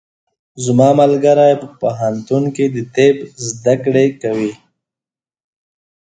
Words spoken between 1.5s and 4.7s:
په پوهنتون کې د طب زده کړې کوي.